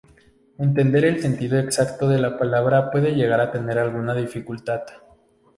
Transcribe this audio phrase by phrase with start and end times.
[0.57, 4.81] Entender el sentido exacto de la palabra puede llegar a tener alguna dificultad.